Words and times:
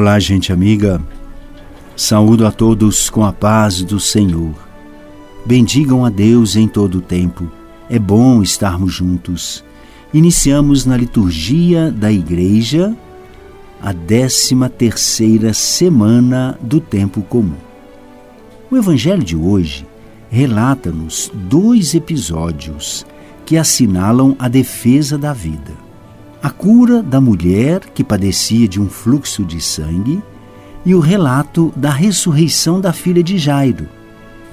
Olá, 0.00 0.20
gente 0.20 0.52
amiga. 0.52 1.02
Saúdo 1.96 2.46
a 2.46 2.52
todos 2.52 3.10
com 3.10 3.24
a 3.24 3.32
paz 3.32 3.82
do 3.82 3.98
Senhor. 3.98 4.54
Bendigam 5.44 6.04
a 6.04 6.08
Deus 6.08 6.54
em 6.54 6.68
todo 6.68 6.98
o 6.98 7.00
tempo. 7.00 7.50
É 7.90 7.98
bom 7.98 8.40
estarmos 8.40 8.94
juntos. 8.94 9.64
Iniciamos 10.14 10.86
na 10.86 10.96
liturgia 10.96 11.90
da 11.90 12.12
Igreja 12.12 12.96
a 13.82 13.92
13 13.92 14.68
terceira 14.68 15.52
semana 15.52 16.56
do 16.62 16.78
tempo 16.78 17.20
comum. 17.22 17.58
O 18.70 18.76
Evangelho 18.76 19.24
de 19.24 19.34
hoje 19.34 19.84
relata-nos 20.30 21.28
dois 21.34 21.92
episódios 21.92 23.04
que 23.44 23.56
assinalam 23.56 24.36
a 24.38 24.46
defesa 24.46 25.18
da 25.18 25.32
vida 25.32 25.87
a 26.42 26.50
cura 26.50 27.02
da 27.02 27.20
mulher 27.20 27.80
que 27.92 28.04
padecia 28.04 28.68
de 28.68 28.80
um 28.80 28.88
fluxo 28.88 29.44
de 29.44 29.60
sangue 29.60 30.22
e 30.84 30.94
o 30.94 31.00
relato 31.00 31.72
da 31.74 31.90
ressurreição 31.90 32.80
da 32.80 32.92
filha 32.92 33.22
de 33.22 33.36
Jairo. 33.38 33.88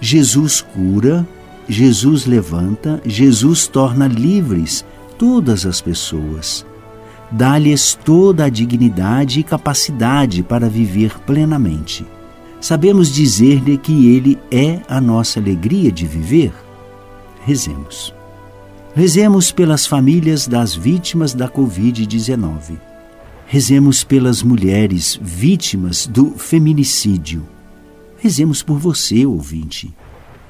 Jesus 0.01 0.61
cura, 0.61 1.27
Jesus 1.69 2.25
levanta, 2.25 3.01
Jesus 3.05 3.67
torna 3.67 4.07
livres 4.07 4.83
todas 5.17 5.65
as 5.65 5.79
pessoas. 5.79 6.65
Dá-lhes 7.31 7.97
toda 8.03 8.45
a 8.45 8.49
dignidade 8.49 9.39
e 9.39 9.43
capacidade 9.43 10.43
para 10.43 10.69
viver 10.69 11.19
plenamente. 11.19 12.05
Sabemos 12.61 13.13
dizer-lhe 13.13 13.77
que 13.77 14.15
Ele 14.15 14.39
é 14.49 14.81
a 14.87 14.99
nossa 14.99 15.39
alegria 15.39 15.91
de 15.91 16.05
viver? 16.07 16.53
Rezemos. 17.45 18.14
Rezemos 18.97 19.51
pelas 19.51 19.85
famílias 19.85 20.47
das 20.47 20.73
vítimas 20.73 21.33
da 21.33 21.49
Covid-19. 21.49 22.77
Rezemos 23.45 24.05
pelas 24.05 24.41
mulheres 24.41 25.19
vítimas 25.21 26.07
do 26.07 26.31
feminicídio. 26.37 27.45
Rezemos 28.17 28.63
por 28.63 28.79
você, 28.79 29.25
ouvinte, 29.25 29.93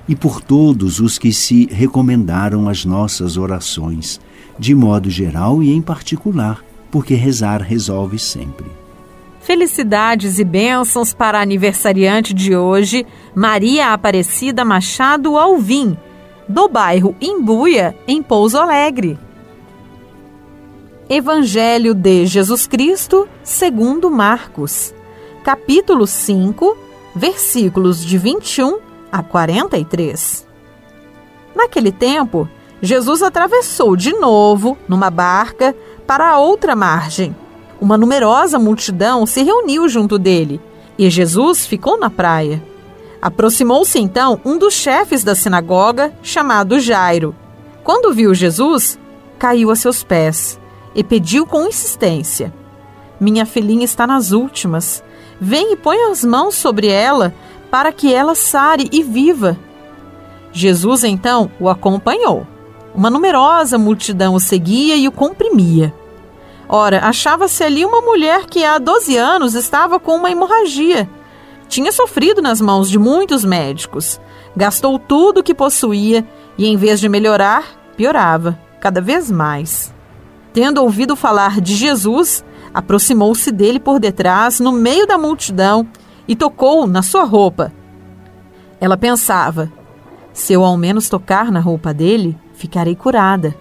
e 0.08 0.16
por 0.16 0.42
todos 0.42 1.00
os 1.00 1.18
que 1.18 1.34
se 1.34 1.66
recomendaram 1.72 2.70
as 2.70 2.86
nossas 2.86 3.36
orações, 3.36 4.22
de 4.60 4.76
modo 4.76 5.10
geral 5.10 5.64
e 5.64 5.74
em 5.74 5.82
particular, 5.82 6.64
porque 6.92 7.16
rezar 7.16 7.64
resolve 7.64 8.20
sempre. 8.20 8.68
Felicidades 9.42 10.38
e 10.38 10.44
bênçãos 10.44 11.16
para 11.16 11.40
a 11.40 11.42
aniversariante 11.42 12.32
de 12.32 12.56
hoje, 12.56 13.08
Maria 13.34 13.92
Aparecida 13.92 14.64
Machado 14.64 15.36
Alvim 15.36 15.98
do 16.48 16.68
bairro 16.68 17.16
Imbuia, 17.20 17.96
em 18.08 18.22
Pouso 18.22 18.58
Alegre. 18.58 19.18
Evangelho 21.10 21.94
de 21.94 22.26
Jesus 22.26 22.66
Cristo, 22.68 23.28
segundo 23.44 24.10
Marcos, 24.10 24.94
capítulo 25.44 26.08
5, 26.08 26.78
versículos 27.16 28.04
de 28.04 28.18
21 28.18 28.80
a 29.12 29.22
43. 29.24 30.48
Naquele 31.56 31.92
tempo, 31.92 32.50
Jesus 32.82 33.22
atravessou 33.22 33.96
de 33.96 34.14
novo 34.14 34.78
numa 34.88 35.10
barca 35.10 35.76
para 36.06 36.30
a 36.30 36.40
outra 36.40 36.76
margem. 36.76 37.36
Uma 37.80 37.98
numerosa 37.98 38.60
multidão 38.60 39.26
se 39.26 39.44
reuniu 39.44 39.88
junto 39.88 40.18
dele 40.18 40.60
e 40.98 41.10
Jesus 41.10 41.66
ficou 41.66 42.00
na 42.00 42.10
praia. 42.10 42.62
Aproximou-se 43.26 43.98
então 43.98 44.40
um 44.46 44.56
dos 44.56 44.76
chefes 44.76 45.24
da 45.24 45.34
sinagoga, 45.34 46.14
chamado 46.22 46.80
Jairo. 46.80 47.36
Quando 47.84 48.14
viu 48.14 48.36
Jesus, 48.36 49.00
caiu 49.40 49.72
a 49.72 49.76
seus 49.76 50.04
pés 50.04 50.60
e 50.94 51.04
pediu 51.04 51.44
com 51.48 51.66
insistência: 51.66 52.54
Minha 53.20 53.44
filhinha 53.44 53.84
está 53.84 54.06
nas 54.06 54.32
últimas. 54.32 55.04
Vem 55.42 55.74
e 55.74 55.76
põe 55.76 55.98
as 56.12 56.24
mãos 56.24 56.54
sobre 56.54 56.86
ela 56.86 57.34
para 57.72 57.92
que 57.92 58.14
ela 58.14 58.36
sare 58.36 58.88
e 58.92 59.02
viva. 59.02 59.58
Jesus 60.52 61.04
então 61.04 61.50
o 61.60 61.68
acompanhou. 61.68 62.46
Uma 62.94 63.10
numerosa 63.10 63.76
multidão 63.76 64.36
o 64.36 64.40
seguia 64.40 64.96
e 64.98 65.08
o 65.08 65.12
comprimia. 65.12 65.92
Ora, 66.70 67.00
achava-se 67.00 67.64
ali 67.64 67.84
uma 67.84 68.02
mulher 68.02 68.46
que 68.46 68.64
há 68.64 68.78
12 68.78 69.18
anos 69.18 69.56
estava 69.56 70.00
com 70.00 70.16
uma 70.16 70.30
hemorragia 70.30 71.10
tinha 71.68 71.92
sofrido 71.92 72.42
nas 72.42 72.62
mãos 72.62 72.90
de 72.90 72.98
muitos 72.98 73.44
médicos, 73.44 74.20
gastou 74.56 74.98
tudo 74.98 75.40
o 75.40 75.44
que 75.44 75.54
possuía 75.54 76.26
e, 76.58 76.66
em 76.66 76.78
vez 76.78 77.00
de 77.00 77.10
melhorar, 77.10 77.94
piorava, 77.98 78.60
cada 78.80 79.02
vez 79.02 79.30
mais. 79.30 79.94
Tendo 80.54 80.82
ouvido 80.82 81.16
falar 81.16 81.60
de 81.60 81.76
Jesus, 81.76 82.44
aproximou-se 82.74 83.52
dele 83.52 83.80
por 83.80 84.00
detrás, 84.00 84.60
no 84.60 84.72
meio 84.72 85.06
da 85.06 85.18
multidão, 85.18 85.88
e 86.28 86.36
tocou 86.36 86.88
na 86.88 87.02
sua 87.02 87.24
roupa. 87.24 87.74
Ela 88.80 88.98
pensava: 88.98 89.72
se 90.34 90.54
eu 90.54 90.64
ao 90.64 90.78
menos 90.78 91.10
tocar 91.10 91.52
na 91.52 91.60
roupa 91.60 91.94
dele, 91.94 92.38
ficarei 92.54 92.96
curada. 92.96 93.56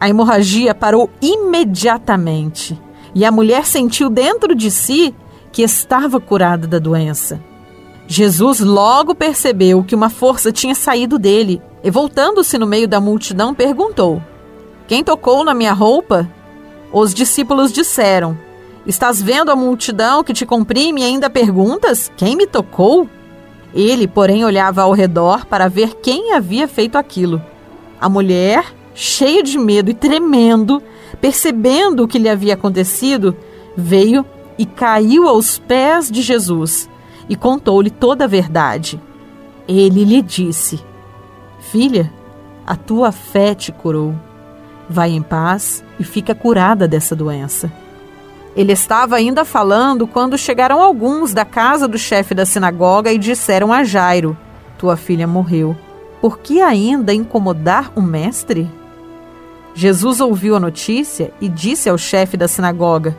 A 0.00 0.08
hemorragia 0.08 0.74
parou 0.74 1.08
imediatamente 1.20 2.78
e 3.14 3.24
a 3.24 3.30
mulher 3.30 3.64
sentiu 3.64 4.10
dentro 4.10 4.54
de 4.54 4.70
si 4.70 5.14
que 5.54 5.62
estava 5.62 6.18
curada 6.18 6.66
da 6.66 6.80
doença. 6.80 7.40
Jesus 8.08 8.58
logo 8.58 9.14
percebeu 9.14 9.84
que 9.84 9.94
uma 9.94 10.10
força 10.10 10.50
tinha 10.50 10.74
saído 10.74 11.16
dele 11.16 11.62
e, 11.82 11.90
voltando-se 11.92 12.58
no 12.58 12.66
meio 12.66 12.88
da 12.88 13.00
multidão, 13.00 13.54
perguntou: 13.54 14.20
Quem 14.88 15.04
tocou 15.04 15.44
na 15.44 15.54
minha 15.54 15.72
roupa? 15.72 16.28
Os 16.92 17.14
discípulos 17.14 17.72
disseram: 17.72 18.36
Estás 18.84 19.22
vendo 19.22 19.52
a 19.52 19.56
multidão 19.56 20.24
que 20.24 20.34
te 20.34 20.44
comprime 20.44 21.02
e 21.02 21.04
ainda 21.04 21.30
perguntas: 21.30 22.10
Quem 22.16 22.34
me 22.34 22.48
tocou? 22.48 23.08
Ele, 23.72 24.08
porém, 24.08 24.44
olhava 24.44 24.82
ao 24.82 24.92
redor 24.92 25.46
para 25.46 25.68
ver 25.68 25.94
quem 26.02 26.32
havia 26.32 26.66
feito 26.66 26.98
aquilo. 26.98 27.40
A 28.00 28.08
mulher, 28.08 28.74
cheia 28.92 29.40
de 29.40 29.56
medo 29.56 29.88
e 29.88 29.94
tremendo, 29.94 30.82
percebendo 31.20 32.02
o 32.02 32.08
que 32.08 32.18
lhe 32.18 32.28
havia 32.28 32.54
acontecido, 32.54 33.36
veio 33.76 34.26
e 34.58 34.64
caiu 34.64 35.28
aos 35.28 35.58
pés 35.58 36.10
de 36.10 36.22
Jesus 36.22 36.88
e 37.28 37.36
contou-lhe 37.36 37.90
toda 37.90 38.24
a 38.24 38.28
verdade. 38.28 39.00
Ele 39.66 40.04
lhe 40.04 40.22
disse: 40.22 40.80
Filha, 41.70 42.12
a 42.66 42.76
tua 42.76 43.12
fé 43.12 43.54
te 43.54 43.72
curou. 43.72 44.14
Vai 44.88 45.10
em 45.10 45.22
paz 45.22 45.82
e 45.98 46.04
fica 46.04 46.34
curada 46.34 46.86
dessa 46.86 47.16
doença. 47.16 47.72
Ele 48.54 48.72
estava 48.72 49.16
ainda 49.16 49.44
falando 49.44 50.06
quando 50.06 50.38
chegaram 50.38 50.80
alguns 50.80 51.32
da 51.32 51.44
casa 51.44 51.88
do 51.88 51.98
chefe 51.98 52.34
da 52.34 52.46
sinagoga 52.46 53.12
e 53.12 53.18
disseram 53.18 53.72
a 53.72 53.82
Jairo: 53.82 54.36
Tua 54.78 54.96
filha 54.96 55.26
morreu. 55.26 55.76
Por 56.20 56.38
que 56.38 56.60
ainda 56.62 57.12
incomodar 57.12 57.92
o 57.96 58.00
mestre? 58.00 58.70
Jesus 59.74 60.20
ouviu 60.20 60.54
a 60.54 60.60
notícia 60.60 61.32
e 61.40 61.48
disse 61.48 61.88
ao 61.88 61.98
chefe 61.98 62.36
da 62.36 62.46
sinagoga: 62.46 63.18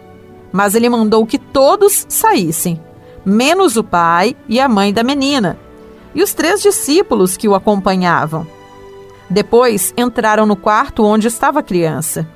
Mas 0.51 0.75
ele 0.75 0.89
mandou 0.89 1.25
que 1.25 1.37
todos 1.37 2.05
saíssem, 2.09 2.79
menos 3.25 3.77
o 3.77 3.83
pai 3.83 4.35
e 4.47 4.59
a 4.59 4.67
mãe 4.67 4.91
da 4.91 5.03
menina, 5.03 5.57
e 6.13 6.21
os 6.21 6.33
três 6.33 6.61
discípulos 6.61 7.37
que 7.37 7.47
o 7.47 7.55
acompanhavam. 7.55 8.45
Depois 9.29 9.93
entraram 9.97 10.45
no 10.45 10.57
quarto 10.57 11.05
onde 11.05 11.27
estava 11.27 11.61
a 11.61 11.63
criança. 11.63 12.27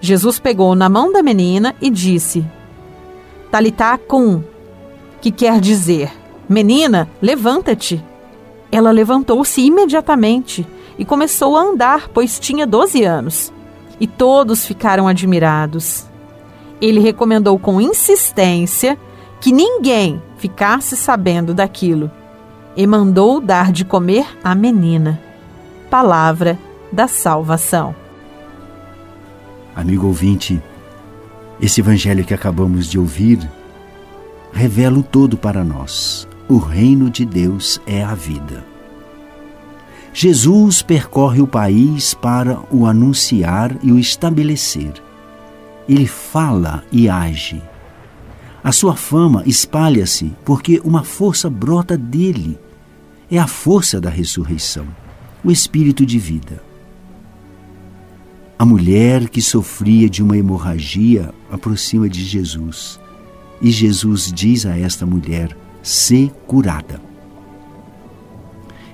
Jesus 0.00 0.38
pegou 0.38 0.74
na 0.74 0.88
mão 0.88 1.12
da 1.12 1.22
menina 1.22 1.74
e 1.80 1.90
disse: 1.90 2.46
Talitá 3.50 3.98
cum, 3.98 4.42
que 5.20 5.30
quer 5.30 5.60
dizer: 5.60 6.12
Menina, 6.48 7.08
levanta-te. 7.20 8.02
Ela 8.72 8.92
levantou-se 8.92 9.60
imediatamente 9.60 10.66
e 10.96 11.04
começou 11.04 11.56
a 11.56 11.62
andar, 11.62 12.08
pois 12.08 12.38
tinha 12.38 12.66
12 12.66 13.02
anos. 13.02 13.52
E 13.98 14.06
todos 14.06 14.64
ficaram 14.64 15.08
admirados. 15.08 16.09
Ele 16.80 17.00
recomendou 17.00 17.58
com 17.58 17.80
insistência 17.80 18.98
que 19.40 19.52
ninguém 19.52 20.22
ficasse 20.36 20.96
sabendo 20.96 21.54
daquilo 21.54 22.10
e 22.76 22.86
mandou 22.86 23.40
dar 23.40 23.72
de 23.72 23.84
comer 23.84 24.26
à 24.42 24.54
menina. 24.54 25.20
Palavra 25.90 26.58
da 26.92 27.06
salvação. 27.06 27.94
Amigo 29.74 30.06
ouvinte, 30.06 30.60
esse 31.60 31.80
evangelho 31.80 32.24
que 32.24 32.34
acabamos 32.34 32.86
de 32.86 32.98
ouvir 32.98 33.38
revela 34.52 34.98
o 34.98 35.02
todo 35.02 35.36
para 35.36 35.62
nós. 35.62 36.26
O 36.48 36.58
reino 36.58 37.08
de 37.10 37.24
Deus 37.24 37.80
é 37.86 38.02
a 38.02 38.14
vida. 38.14 38.64
Jesus 40.12 40.82
percorre 40.82 41.40
o 41.40 41.46
país 41.46 42.14
para 42.14 42.58
o 42.70 42.84
anunciar 42.84 43.76
e 43.82 43.92
o 43.92 43.98
estabelecer. 43.98 44.92
Ele 45.90 46.06
fala 46.06 46.84
e 46.92 47.08
age. 47.08 47.60
A 48.62 48.70
sua 48.70 48.94
fama 48.94 49.42
espalha-se 49.44 50.32
porque 50.44 50.80
uma 50.84 51.02
força 51.02 51.50
brota 51.50 51.98
dele. 51.98 52.56
É 53.28 53.40
a 53.40 53.48
força 53.48 54.00
da 54.00 54.08
ressurreição, 54.08 54.86
o 55.42 55.50
espírito 55.50 56.06
de 56.06 56.16
vida. 56.16 56.62
A 58.56 58.64
mulher 58.64 59.28
que 59.28 59.42
sofria 59.42 60.08
de 60.08 60.22
uma 60.22 60.38
hemorragia 60.38 61.34
aproxima 61.50 62.08
de 62.08 62.22
Jesus 62.22 63.00
e 63.60 63.68
Jesus 63.68 64.32
diz 64.32 64.64
a 64.66 64.78
esta 64.78 65.04
mulher: 65.04 65.56
"Se 65.82 66.30
curada". 66.46 67.00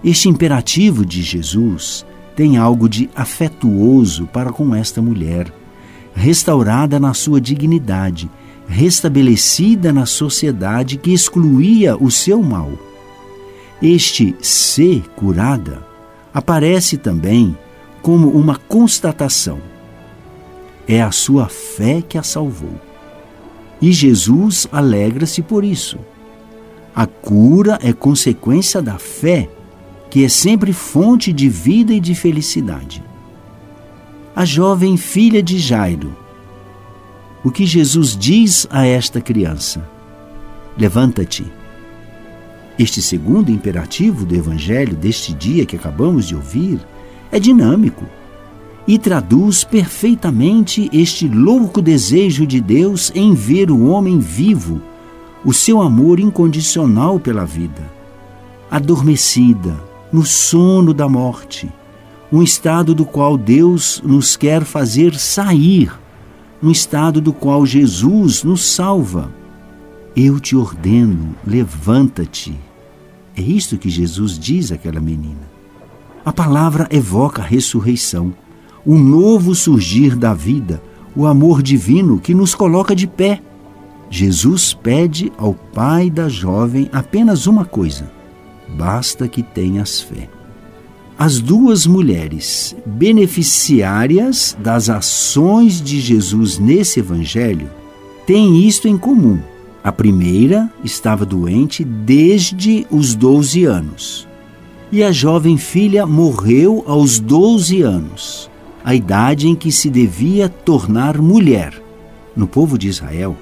Este 0.02 0.30
imperativo 0.30 1.04
de 1.04 1.20
Jesus 1.20 2.06
tem 2.34 2.56
algo 2.56 2.88
de 2.88 3.10
afetuoso 3.14 4.26
para 4.28 4.50
com 4.50 4.74
esta 4.74 5.02
mulher, 5.02 5.52
restaurada 6.16 6.98
na 6.98 7.12
sua 7.12 7.38
dignidade, 7.38 8.30
restabelecida 8.66 9.92
na 9.92 10.06
sociedade 10.06 10.96
que 10.96 11.12
excluía 11.12 11.94
o 11.96 12.10
seu 12.10 12.42
mal. 12.42 12.72
Este 13.82 14.34
ser 14.40 15.02
curada 15.10 15.86
aparece 16.32 16.96
também 16.96 17.56
como 18.00 18.30
uma 18.30 18.56
constatação. 18.56 19.58
É 20.88 21.02
a 21.02 21.12
sua 21.12 21.48
fé 21.48 22.00
que 22.00 22.16
a 22.16 22.22
salvou. 22.22 22.80
E 23.80 23.92
Jesus 23.92 24.66
alegra-se 24.72 25.42
por 25.42 25.62
isso. 25.62 25.98
A 26.94 27.06
cura 27.06 27.78
é 27.82 27.92
consequência 27.92 28.80
da 28.80 28.98
fé, 28.98 29.50
que 30.08 30.24
é 30.24 30.28
sempre 30.30 30.72
fonte 30.72 31.30
de 31.30 31.46
vida 31.46 31.92
e 31.92 32.00
de 32.00 32.14
felicidade. 32.14 33.04
A 34.36 34.44
jovem 34.44 34.98
filha 34.98 35.42
de 35.42 35.58
Jairo. 35.58 36.14
O 37.42 37.50
que 37.50 37.64
Jesus 37.64 38.14
diz 38.14 38.66
a 38.68 38.84
esta 38.84 39.18
criança? 39.18 39.88
Levanta-te. 40.76 41.46
Este 42.78 43.00
segundo 43.00 43.50
imperativo 43.50 44.26
do 44.26 44.34
Evangelho 44.34 44.94
deste 44.94 45.32
dia 45.32 45.64
que 45.64 45.74
acabamos 45.74 46.28
de 46.28 46.34
ouvir 46.34 46.78
é 47.32 47.40
dinâmico 47.40 48.04
e 48.86 48.98
traduz 48.98 49.64
perfeitamente 49.64 50.90
este 50.92 51.26
louco 51.26 51.80
desejo 51.80 52.46
de 52.46 52.60
Deus 52.60 53.10
em 53.14 53.32
ver 53.32 53.70
o 53.70 53.86
homem 53.86 54.18
vivo, 54.18 54.82
o 55.46 55.54
seu 55.54 55.80
amor 55.80 56.20
incondicional 56.20 57.18
pela 57.18 57.46
vida, 57.46 57.90
adormecida 58.70 59.82
no 60.12 60.26
sono 60.26 60.92
da 60.92 61.08
morte, 61.08 61.72
um 62.30 62.42
estado 62.42 62.94
do 62.94 63.04
qual 63.04 63.36
Deus 63.36 64.02
nos 64.04 64.36
quer 64.36 64.64
fazer 64.64 65.14
sair, 65.14 65.92
um 66.62 66.70
estado 66.70 67.20
do 67.20 67.32
qual 67.32 67.64
Jesus 67.64 68.42
nos 68.42 68.64
salva. 68.64 69.32
Eu 70.16 70.40
te 70.40 70.56
ordeno, 70.56 71.34
levanta-te. 71.46 72.58
É 73.36 73.40
isto 73.40 73.76
que 73.76 73.90
Jesus 73.90 74.38
diz 74.38 74.72
àquela 74.72 75.00
menina. 75.00 75.56
A 76.24 76.32
palavra 76.32 76.88
evoca 76.90 77.42
a 77.42 77.44
ressurreição, 77.44 78.34
o 78.84 78.96
novo 78.98 79.54
surgir 79.54 80.16
da 80.16 80.32
vida, 80.32 80.82
o 81.14 81.26
amor 81.26 81.62
divino 81.62 82.18
que 82.18 82.34
nos 82.34 82.54
coloca 82.54 82.96
de 82.96 83.06
pé. 83.06 83.40
Jesus 84.08 84.72
pede 84.72 85.32
ao 85.36 85.54
pai 85.54 86.08
da 86.10 86.28
jovem 86.28 86.88
apenas 86.92 87.46
uma 87.46 87.64
coisa: 87.64 88.10
basta 88.76 89.28
que 89.28 89.42
tenhas 89.42 90.00
fé. 90.00 90.35
As 91.18 91.40
duas 91.40 91.86
mulheres 91.86 92.76
beneficiárias 92.84 94.56
das 94.60 94.90
ações 94.90 95.80
de 95.80 95.98
Jesus 95.98 96.58
nesse 96.58 97.00
evangelho 97.00 97.70
têm 98.26 98.66
isto 98.66 98.86
em 98.86 98.98
comum. 98.98 99.40
A 99.82 99.90
primeira 99.90 100.70
estava 100.84 101.24
doente 101.24 101.82
desde 101.84 102.86
os 102.90 103.14
12 103.14 103.64
anos 103.64 104.28
e 104.92 105.02
a 105.02 105.10
jovem 105.10 105.56
filha 105.56 106.06
morreu 106.06 106.84
aos 106.86 107.18
12 107.18 107.82
anos, 107.82 108.50
a 108.84 108.94
idade 108.94 109.48
em 109.48 109.54
que 109.54 109.72
se 109.72 109.90
devia 109.90 110.48
tornar 110.48 111.18
mulher. 111.18 111.82
No 112.36 112.46
povo 112.46 112.78
de 112.78 112.88
Israel, 112.88 113.36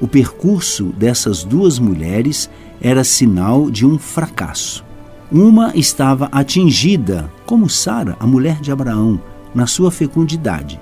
o 0.00 0.08
percurso 0.08 0.86
dessas 0.96 1.44
duas 1.44 1.78
mulheres 1.78 2.50
era 2.80 3.04
sinal 3.04 3.70
de 3.70 3.86
um 3.86 3.98
fracasso. 3.98 4.84
Uma 5.32 5.72
estava 5.74 6.28
atingida, 6.30 7.30
como 7.46 7.68
Sara, 7.68 8.16
a 8.20 8.26
mulher 8.26 8.60
de 8.60 8.70
Abraão, 8.70 9.20
na 9.54 9.66
sua 9.66 9.90
fecundidade. 9.90 10.78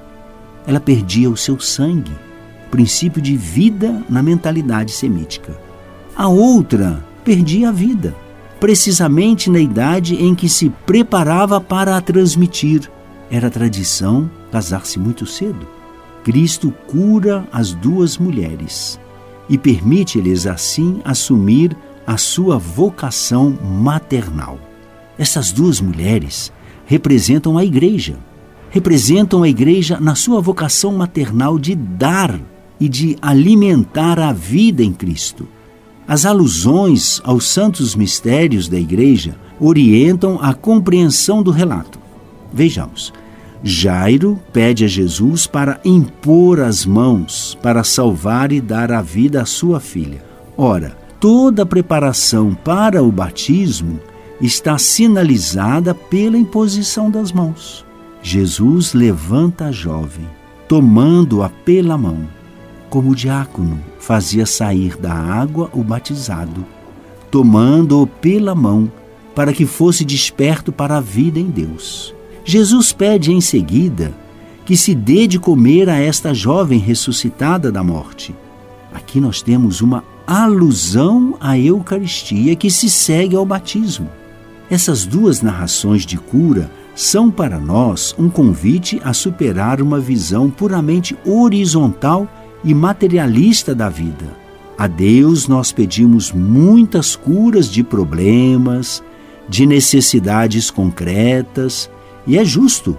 Ela 0.67 0.81
perdia 0.81 1.31
o 1.31 1.37
seu 1.37 1.61
sangue, 1.61 2.13
princípio 2.71 3.23
de 3.23 3.37
vida 3.37 4.03
na 4.09 4.23
mentalidade 4.23 4.91
semítica. 4.91 5.57
A 6.17 6.27
outra 6.27 7.05
perdia 7.25 7.69
a 7.69 7.73
vida 7.73 8.15
precisamente 8.61 9.51
na 9.51 9.59
idade 9.59 10.15
em 10.23 10.35
que 10.35 10.49
se 10.49 10.69
preparava 10.85 11.61
para 11.61 11.97
a 11.97 12.01
transmitir. 12.01 12.89
Era 13.31 13.51
tradição 13.51 14.31
casar-se 14.53 14.99
muito 14.99 15.25
cedo. 15.25 15.67
Cristo 16.23 16.73
cura 16.87 17.49
as 17.51 17.73
duas 17.73 18.19
mulheres 18.19 19.01
e 19.49 19.57
permite-lhes 19.57 20.47
assim 20.47 21.01
assumir 21.03 21.75
a 22.11 22.17
sua 22.17 22.59
vocação 22.59 23.57
maternal. 23.63 24.59
Essas 25.17 25.53
duas 25.53 25.81
mulheres 25.81 26.53
representam 26.85 27.57
a 27.57 27.65
igreja, 27.65 28.17
representam 28.69 29.45
a 29.45 29.49
igreja 29.49 30.01
na 30.01 30.17
sua 30.17 30.41
vocação 30.41 30.93
maternal 30.93 31.57
de 31.57 31.77
dar 31.77 32.41
e 32.81 32.89
de 32.89 33.17
alimentar 33.23 34.19
a 34.19 34.33
vida 34.33 34.83
em 34.83 34.93
Cristo 34.93 35.47
as 36.11 36.27
alusões 36.27 37.21
aos 37.23 37.45
santos 37.45 37.95
mistérios 37.95 38.67
da 38.67 38.77
Igreja 38.77 39.37
orientam 39.61 40.41
a 40.43 40.53
compreensão 40.53 41.41
do 41.41 41.53
relato. 41.53 42.01
Vejamos. 42.53 43.13
Jairo 43.63 44.37
pede 44.53 44.85
a 44.85 44.89
Jesus 44.89 45.47
para 45.47 45.81
impor 45.85 46.59
as 46.59 46.85
mãos 46.85 47.57
para 47.63 47.85
salvar 47.85 48.51
e 48.51 48.61
dar 48.61 48.91
a 48.91 49.01
vida 49.01 49.41
à 49.41 49.47
sua 49.47 49.79
filha. 49.79 50.25
Ora, 50.57 50.99
toda 51.21 51.63
a 51.63 51.67
preparação 51.67 52.55
para 52.55 53.03
o 53.03 53.13
batismo 53.13 54.01
está 54.41 54.79
sinalizada 54.79 55.95
pela 55.95 56.37
imposição 56.37 57.11
das 57.11 57.31
mãos. 57.31 57.85
Jesus 58.23 58.95
levanta 58.95 59.67
a 59.67 59.73
jovem, 59.73 60.27
tomando-a 60.67 61.49
pela 61.49 61.97
mão 61.97 62.27
como 62.91 63.11
o 63.11 63.15
diácono 63.15 63.81
fazia 64.01 64.45
sair 64.45 64.97
da 64.97 65.15
água 65.15 65.71
o 65.73 65.83
batizado, 65.83 66.67
tomando-o 67.31 68.07
pela 68.07 68.55
mão, 68.55 68.91
para 69.33 69.53
que 69.53 69.65
fosse 69.65 70.05
desperto 70.05 70.73
para 70.73 70.97
a 70.97 71.01
vida 71.01 71.39
em 71.39 71.47
Deus. 71.47 72.13
Jesus 72.45 72.93
pede 72.93 73.33
em 73.33 73.41
seguida 73.41 74.13
que 74.67 74.77
se 74.77 74.93
dê 74.93 75.29
de 75.29 75.39
comer 75.39 75.89
a 75.89 75.99
esta 75.99 76.35
jovem 76.35 76.81
ressuscitada 76.81 77.71
da 77.71 77.83
morte. 77.83 78.35
Aqui 78.93 79.21
nós 79.21 79.41
temos 79.41 79.81
uma 79.81 80.03
alusão 80.39 81.37
à 81.41 81.59
Eucaristia 81.59 82.55
que 82.55 82.71
se 82.71 82.89
segue 82.89 83.35
ao 83.35 83.45
batismo. 83.45 84.09
Essas 84.71 85.05
duas 85.05 85.43
narrações 85.43 86.07
de 86.07 86.17
cura 86.17 86.71
são 86.95 87.31
para 87.31 87.59
nós 87.59 88.15
um 88.17 88.31
convite 88.31 89.01
a 89.05 89.13
superar 89.13 89.83
uma 89.83 89.99
visão 89.99 90.49
puramente 90.49 91.19
horizontal 91.27 92.29
e 92.63 92.73
materialista 92.73 93.75
da 93.75 93.89
vida. 93.89 94.27
A 94.79 94.87
Deus 94.87 95.49
nós 95.49 95.73
pedimos 95.73 96.31
muitas 96.31 97.17
curas 97.17 97.69
de 97.69 97.83
problemas, 97.83 99.03
de 99.49 99.67
necessidades 99.67 100.71
concretas, 100.71 101.91
e 102.25 102.39
é 102.39 102.45
justo, 102.45 102.97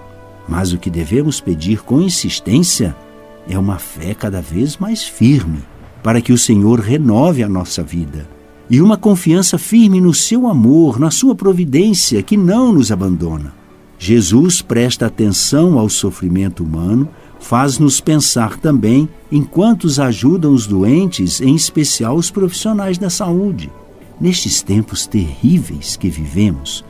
mas 0.50 0.73
o 0.73 0.77
que 0.77 0.89
devemos 0.89 1.39
pedir 1.39 1.81
com 1.81 2.01
insistência 2.01 2.93
é 3.50 3.57
uma 3.57 3.79
fé 3.79 4.13
cada 4.13 4.41
vez 4.41 4.75
mais 4.77 5.01
firme, 5.03 5.59
para 6.03 6.22
que 6.22 6.34
o 6.34 6.38
Senhor 6.38 6.79
renove 6.79 7.43
a 7.43 7.50
nossa 7.50 7.84
vida, 7.84 8.27
e 8.70 8.81
uma 8.81 8.98
confiança 8.98 9.58
firme 9.58 10.00
no 10.00 10.13
seu 10.13 10.48
amor, 10.48 11.00
na 11.00 11.12
sua 11.12 11.36
providência 11.36 12.24
que 12.24 12.38
não 12.38 12.72
nos 12.72 12.91
abandona. 12.91 13.53
Jesus 14.00 14.62
presta 14.62 15.05
atenção 15.05 15.77
ao 15.77 15.89
sofrimento 15.89 16.63
humano, 16.63 17.08
faz-nos 17.39 18.00
pensar 18.00 18.58
também 18.58 19.10
em 19.31 19.43
quantos 19.43 20.00
ajudam 20.00 20.53
os 20.53 20.65
doentes, 20.65 21.41
em 21.41 21.53
especial 21.53 22.15
os 22.15 22.31
profissionais 22.31 22.98
da 22.98 23.10
saúde. 23.10 23.70
Nestes 24.20 24.62
tempos 24.62 25.05
terríveis 25.05 25.98
que 25.98 26.10
vivemos, 26.10 26.84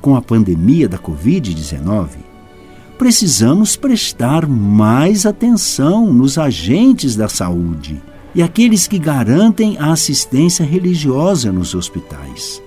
com 0.00 0.14
a 0.14 0.22
pandemia 0.22 0.88
da 0.88 0.98
Covid-19, 0.98 2.08
precisamos 2.96 3.74
prestar 3.74 4.46
mais 4.46 5.26
atenção 5.26 6.12
nos 6.12 6.38
agentes 6.38 7.16
da 7.16 7.28
saúde 7.28 8.00
e 8.34 8.42
aqueles 8.42 8.86
que 8.86 8.98
garantem 8.98 9.76
a 9.78 9.92
assistência 9.92 10.64
religiosa 10.64 11.52
nos 11.52 11.74
hospitais. 11.74 12.62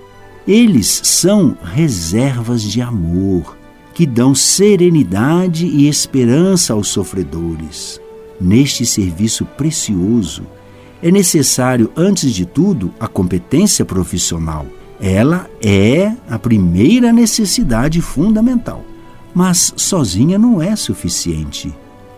Eles 0.46 1.00
são 1.04 1.56
reservas 1.62 2.62
de 2.62 2.80
amor 2.80 3.56
que 3.92 4.06
dão 4.06 4.34
serenidade 4.34 5.66
e 5.66 5.88
esperança 5.88 6.72
aos 6.72 6.88
sofredores. 6.88 8.00
Neste 8.40 8.86
serviço 8.86 9.44
precioso, 9.44 10.44
é 11.02 11.10
necessário, 11.10 11.92
antes 11.96 12.32
de 12.32 12.46
tudo, 12.46 12.92
a 12.98 13.06
competência 13.06 13.84
profissional. 13.84 14.66
Ela 15.00 15.48
é 15.60 16.12
a 16.28 16.38
primeira 16.38 17.12
necessidade 17.12 18.00
fundamental. 18.00 18.84
Mas 19.34 19.72
sozinha 19.76 20.38
não 20.38 20.62
é 20.62 20.74
suficiente. 20.74 21.72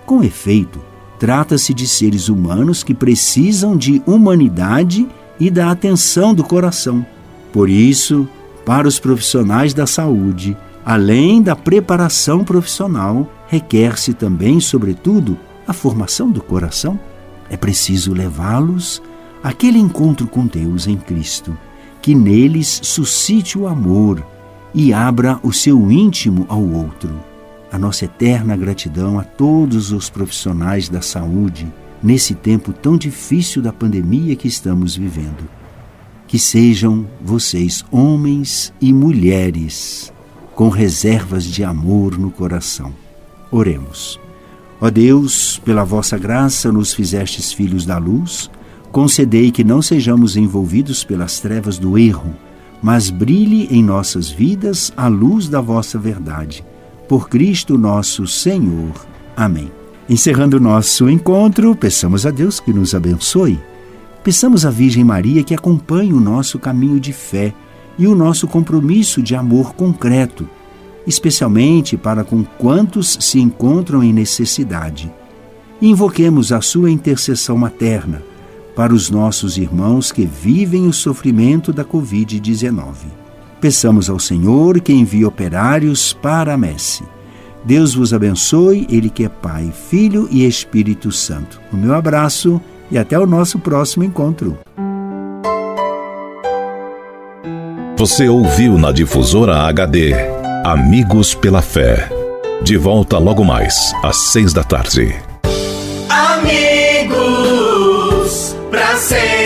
Com 0.07 0.23
efeito, 0.23 0.81
trata-se 1.21 1.75
de 1.75 1.87
seres 1.87 2.31
humanos 2.31 2.83
que 2.83 2.95
precisam 2.95 3.77
de 3.77 4.03
humanidade 4.07 5.07
e 5.39 5.51
da 5.51 5.71
atenção 5.71 6.33
do 6.33 6.43
coração. 6.43 7.05
Por 7.53 7.69
isso, 7.69 8.27
para 8.65 8.89
os 8.89 8.99
profissionais 8.99 9.75
da 9.75 9.87
saúde, 9.87 10.57
além 10.83 11.43
da 11.43 11.55
preparação 11.55 12.43
profissional, 12.43 13.31
requer-se 13.49 14.15
também, 14.15 14.61
sobretudo, 14.61 15.37
a 15.69 15.75
formação 15.75 16.31
do 16.31 16.41
coração. 16.41 16.99
É 17.51 17.57
preciso 17.57 18.15
levá-los 18.15 19.03
àquele 19.43 19.79
encontro 19.79 20.27
com 20.27 20.47
Deus 20.47 20.87
em 20.87 20.97
Cristo, 20.97 21.57
que 22.01 22.15
neles 22.15 22.81
suscite 22.83 23.59
o 23.59 23.69
amor 23.69 24.25
e 24.73 24.91
abra 24.91 25.39
o 25.43 25.53
seu 25.53 25.91
íntimo 25.91 26.47
ao 26.49 26.63
outro. 26.63 27.30
A 27.73 27.79
nossa 27.79 28.05
eterna 28.05 28.57
gratidão 28.57 29.19
a 29.19 29.23
todos 29.23 29.93
os 29.93 30.11
profissionais 30.11 30.89
da 30.89 31.01
saúde 31.01 31.73
nesse 32.03 32.35
tempo 32.35 32.73
tão 32.73 32.97
difícil 32.97 33.63
da 33.63 33.73
pandemia 33.73 34.35
que 34.35 34.49
estamos 34.49 34.97
vivendo. 34.97 35.49
Que 36.27 36.39
sejam 36.39 37.07
vocês 37.21 37.85
homens 37.91 38.73
e 38.81 38.93
mulheres 38.93 40.13
com 40.55 40.69
reservas 40.69 41.45
de 41.45 41.65
amor 41.65 42.19
no 42.19 42.31
coração. 42.31 42.93
Oremos. 43.51 44.21
Ó 44.81 44.91
Deus, 44.91 45.61
pela 45.65 45.85
vossa 45.85 46.19
graça 46.19 46.73
nos 46.73 46.93
fizestes 46.93 47.53
filhos 47.53 47.87
da 47.87 47.99
luz, 47.99 48.51
concedei 48.91 49.51
que 49.51 49.63
não 49.63 49.81
sejamos 49.81 50.37
envolvidos 50.37 51.05
pelas 51.05 51.39
trevas 51.39 51.79
do 51.79 51.97
erro, 51.97 52.35
mas 52.83 53.11
brilhe 53.11 53.69
em 53.71 53.83
nossas 53.83 54.29
vidas 54.29 54.93
a 54.97 55.07
luz 55.07 55.49
da 55.49 55.61
vossa 55.61 55.99
verdade. 55.99 56.65
Por 57.11 57.29
Cristo 57.29 57.77
nosso 57.77 58.25
Senhor. 58.25 58.93
Amém. 59.37 59.71
Encerrando 60.09 60.61
nosso 60.61 61.11
encontro, 61.11 61.75
peçamos 61.75 62.25
a 62.25 62.31
Deus 62.31 62.61
que 62.61 62.73
nos 62.73 62.95
abençoe. 62.95 63.59
Peçamos 64.23 64.65
à 64.65 64.71
Virgem 64.71 65.03
Maria 65.03 65.43
que 65.43 65.53
acompanhe 65.53 66.13
o 66.13 66.21
nosso 66.21 66.57
caminho 66.57 67.01
de 67.01 67.13
fé 67.13 67.53
e 67.99 68.07
o 68.07 68.15
nosso 68.15 68.47
compromisso 68.47 69.21
de 69.21 69.35
amor 69.35 69.75
concreto 69.75 70.49
especialmente 71.07 71.97
para 71.97 72.23
com 72.23 72.45
quantos 72.45 73.19
se 73.21 73.41
encontram 73.41 74.03
em 74.03 74.13
necessidade. 74.13 75.13
Invoquemos 75.83 76.53
a 76.53 76.61
sua 76.61 76.91
intercessão 76.91 77.57
materna 77.57 78.23
para 78.77 78.95
os 78.95 79.11
nossos 79.11 79.57
irmãos 79.57 80.13
que 80.13 80.25
vivem 80.25 80.87
o 80.87 80.93
sofrimento 80.93 81.73
da 81.73 81.85
Covid-19. 81.85 82.95
Peçamos 83.61 84.09
ao 84.09 84.19
Senhor 84.19 84.81
que 84.81 84.93
envie 84.93 85.25
operários 85.25 86.13
para 86.13 86.55
a 86.55 86.57
messe. 86.57 87.05
Deus 87.63 87.95
vos 87.95 88.15
abençoe, 88.15 88.87
Ele 88.91 89.11
que 89.11 89.25
é 89.25 89.29
Pai, 89.29 89.71
Filho 89.91 90.27
e 90.31 90.47
Espírito 90.47 91.13
Santo. 91.13 91.61
O 91.71 91.77
meu 91.77 91.95
abraço 91.95 92.61
e 92.91 92.97
até 92.99 93.19
o 93.19 93.27
nosso 93.27 93.59
próximo 93.59 94.03
encontro. 94.03 94.59
Você 97.97 98.29
ouviu 98.31 98.79
na 98.79 98.93
difusora 98.93 99.59
HD 99.65 100.15
Amigos 100.65 101.35
pela 101.35 101.61
Fé. 101.61 102.09
De 102.63 102.79
volta 102.79 103.19
logo 103.19 103.45
mais, 103.45 103.95
às 104.03 104.17
seis 104.17 104.55
da 104.55 104.63
tarde. 104.63 105.15
Amigos, 106.09 107.17
pra 108.71 108.97
sempre. 108.97 109.40